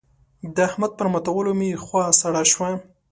[0.55, 2.69] د احمد پر ماتولو مې خوا سړه شوه.